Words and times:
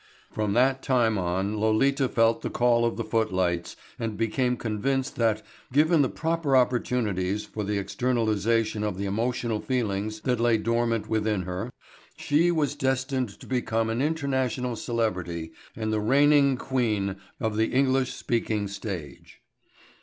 From 0.31 0.53
that 0.53 0.81
time 0.81 1.19
on 1.19 1.57
Lolita 1.59 2.09
felt 2.09 2.41
the 2.41 2.49
call 2.49 2.85
of 2.85 2.97
the 2.97 3.03
footlights 3.03 3.75
and 3.99 4.17
became 4.17 4.57
convinced 4.57 5.15
that, 5.17 5.43
given 5.71 6.01
the 6.01 6.09
proper 6.09 6.57
opportunities 6.57 7.45
for 7.45 7.63
the 7.63 7.77
externalization 7.77 8.83
of 8.83 8.97
the 8.97 9.05
emotional 9.05 9.59
feelings 9.61 10.21
that 10.21 10.39
lay 10.39 10.57
dormant 10.57 11.07
within 11.07 11.43
her, 11.43 11.71
she 12.17 12.49
was 12.49 12.73
destined 12.73 13.29
to 13.39 13.45
become 13.45 13.91
an 13.91 14.01
international 14.01 14.75
celebrity 14.75 15.51
and 15.75 15.93
the 15.93 15.99
queen 16.57 17.07
regnant 17.09 17.19
of 17.39 17.55
the 17.55 17.67
English 17.67 18.11
speaking 18.15 18.67
stage. 18.67 19.41